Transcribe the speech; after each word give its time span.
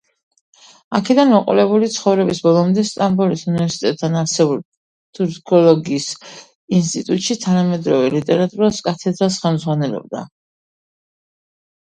აქედან 0.99 1.31
მოყოლებული 1.33 1.87
ცხოვრების 1.95 2.39
ბოლომდე 2.45 2.85
სტამბოლის 2.91 3.43
უნივერსიტეტთან 3.51 4.15
არსებულ 4.21 4.63
თურქოლოგიის 5.19 6.07
ინსტიტუტში 6.79 7.37
თანამედროვე 7.45 8.07
ლიტერატურას 8.17 8.79
კათედრას 8.89 9.37
ხელმძღვანელობდა. 9.45 10.23